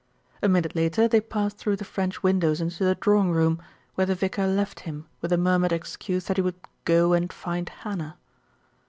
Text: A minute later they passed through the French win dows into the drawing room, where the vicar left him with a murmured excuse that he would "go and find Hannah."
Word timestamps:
A 0.41 0.49
minute 0.49 0.75
later 0.75 1.07
they 1.07 1.21
passed 1.21 1.59
through 1.59 1.75
the 1.75 1.85
French 1.85 2.23
win 2.23 2.39
dows 2.39 2.59
into 2.59 2.83
the 2.83 2.95
drawing 2.95 3.29
room, 3.29 3.61
where 3.93 4.07
the 4.07 4.15
vicar 4.15 4.47
left 4.47 4.79
him 4.79 5.05
with 5.21 5.31
a 5.31 5.37
murmured 5.37 5.71
excuse 5.71 6.25
that 6.25 6.37
he 6.37 6.41
would 6.41 6.55
"go 6.85 7.13
and 7.13 7.31
find 7.31 7.69
Hannah." 7.69 8.17